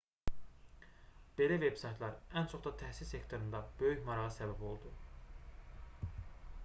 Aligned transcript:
belə 1.41 1.59
veb-saytlar 1.63 2.15
ən 2.41 2.49
çox 2.53 2.63
da 2.69 2.73
təhsil 2.83 3.09
sektorunda 3.11 3.63
böyük 3.83 4.03
marağa 4.09 4.35
səbəb 4.39 4.67
oldu 4.71 4.97